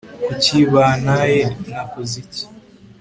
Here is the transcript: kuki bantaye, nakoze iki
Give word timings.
kuki 0.25 0.57
bantaye, 0.73 1.41
nakoze 1.69 2.13
iki 2.23 2.43